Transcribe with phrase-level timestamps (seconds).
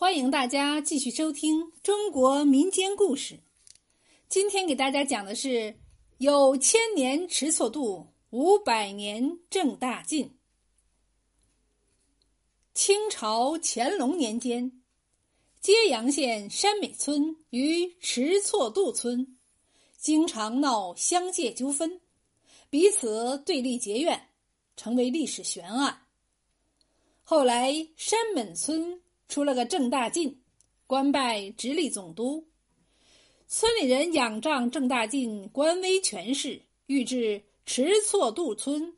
[0.00, 3.38] 欢迎大家继续收听中国民间故事。
[4.30, 5.78] 今天给大家讲的是
[6.16, 10.38] “有千年迟错度，五百年正大进”。
[12.72, 14.80] 清朝乾隆年间，
[15.60, 19.36] 揭阳县山美村与迟错度村
[19.98, 22.00] 经常闹乡界纠纷，
[22.70, 24.30] 彼此对立结怨，
[24.78, 26.06] 成为历史悬案。
[27.22, 29.02] 后来，山美村。
[29.30, 30.42] 出了个郑大进，
[30.88, 32.48] 官拜直隶总督。
[33.46, 38.96] 村里人仰仗郑大进官威权势，欲置迟错渡村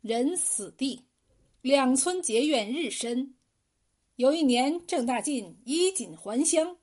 [0.00, 1.04] 人死地，
[1.60, 3.34] 两村结怨日深。
[4.14, 6.76] 有一年，郑大进衣锦还乡，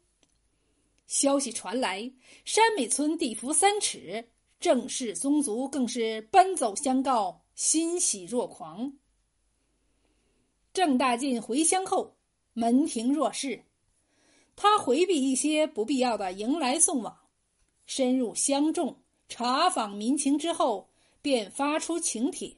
[1.07, 2.12] 消息传来，
[2.43, 4.27] 山美村地伏三尺，
[4.59, 8.91] 郑氏宗族更是奔走相告，欣喜若狂。
[10.73, 12.18] 郑大进回乡后。
[12.53, 13.63] 门庭若市，
[14.55, 17.18] 他回避一些不必要的迎来送往，
[17.85, 20.90] 深入乡众查访民情之后，
[21.21, 22.57] 便发出请帖，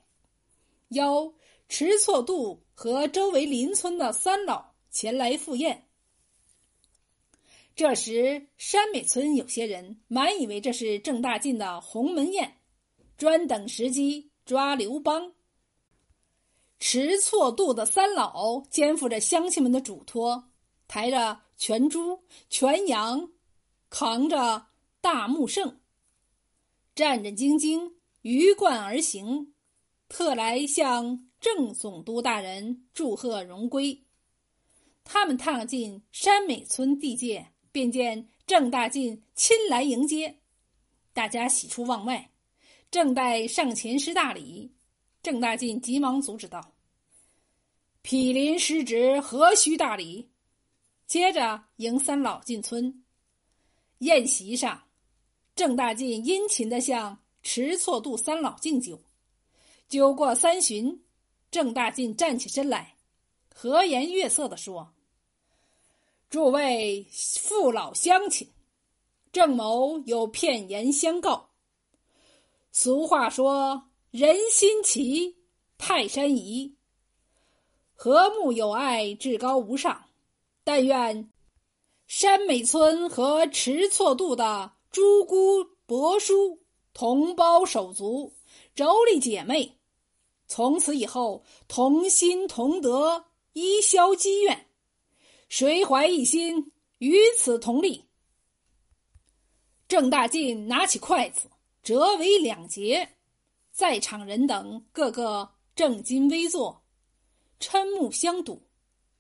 [0.90, 1.34] 邀
[1.70, 5.88] 迟错度和周围邻村的三老前来赴宴。
[7.76, 12.58] 这时，山美村有些人满以为这是郑大进的鸿门宴，
[13.18, 15.34] 专等时机抓刘邦。
[16.82, 20.50] 持错度的三老肩负着乡亲们的嘱托，
[20.88, 23.30] 抬着全猪、全羊，
[23.92, 24.66] 扛着
[25.00, 25.80] 大木圣，
[26.96, 27.94] 战战兢兢
[28.24, 29.54] 鱼贯而行，
[30.10, 34.04] 特来向郑总督大人祝贺荣归。
[35.04, 40.40] 他们踏进山美村地界，便见郑大进亲来迎接，
[41.14, 42.32] 大家喜出望外，
[42.90, 44.72] 正待上前施大礼。
[45.24, 46.74] 郑大进急忙阻止道
[48.02, 50.32] ：“毗邻失职，何须大礼？”
[51.06, 53.04] 接着迎三老进村。
[54.00, 54.82] 宴席上，
[55.56, 59.00] 郑大进殷勤的向迟错度三老敬酒。
[59.88, 61.04] 酒过三巡，
[61.52, 62.96] 郑大进站起身来，
[63.54, 64.92] 和颜悦色的说
[66.32, 68.52] ：“诸位父老乡亲，
[69.32, 71.52] 郑某有片言相告。
[72.72, 75.38] 俗话说。”人心齐，
[75.78, 76.76] 泰山移。
[77.94, 80.04] 和睦友爱，至高无上。
[80.66, 81.32] 但愿
[82.08, 86.60] 山美村和迟错度的诸姑伯叔、
[86.94, 88.34] 同胞手足、
[88.76, 89.78] 妯娌姐妹，
[90.46, 94.68] 从此以后同心同德，一消积怨，
[95.48, 98.04] 谁怀一心，与此同力。
[99.88, 101.50] 郑大进拿起筷子，
[101.82, 103.08] 折为两截。
[103.72, 106.84] 在场人等个个正襟危坐，
[107.60, 108.62] 瞠目相睹，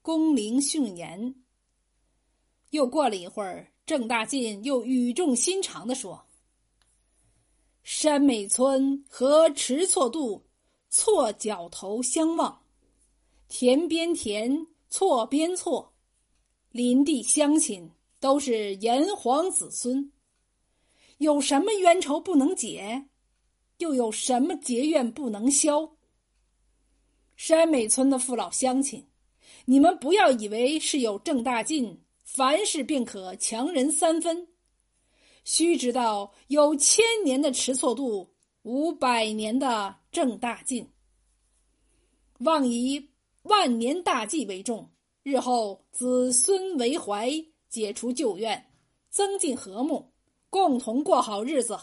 [0.01, 1.35] 恭聆训言。
[2.71, 6.25] 又过了一会儿，郑大进又语重心长的说
[7.83, 10.45] ：“山美村和迟错渡
[10.89, 12.63] 错角头相望，
[13.47, 15.93] 田边田，错边错，
[16.71, 20.11] 邻地乡亲都是炎黄子孙，
[21.17, 23.07] 有什么冤仇不能解？”
[23.81, 25.89] 又有什么结怨不能消？
[27.35, 29.07] 山美村的父老乡亲，
[29.65, 34.47] 你们不要以为是有郑大进，凡事便可强人三分。
[35.43, 38.31] 须知道，有千年的迟错度，
[38.61, 40.87] 无百年的郑大进。
[42.41, 43.09] 望以
[43.41, 44.87] 万年大计为重，
[45.23, 47.31] 日后子孙为怀，
[47.67, 48.63] 解除旧怨，
[49.09, 50.11] 增进和睦，
[50.51, 51.75] 共同过好日子。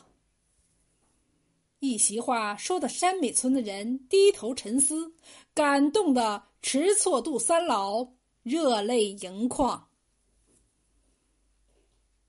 [1.81, 5.12] 一席话说的山美村的人低头沉思，
[5.55, 8.09] 感动的迟错度三老
[8.43, 9.88] 热泪盈眶。